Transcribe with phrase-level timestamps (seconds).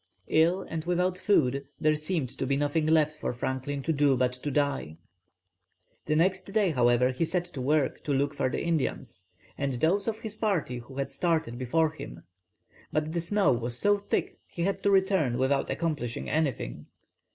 [0.29, 4.33] Ill and without food, there seemed to be nothing left for Franklin to do but
[4.33, 4.97] to die.
[6.05, 9.27] The next day, however, he set to work to look for the Indians,
[9.59, 12.23] and those of his party who had started before him,
[12.91, 16.87] but the snow was so thick he had to return without accomplishing anything.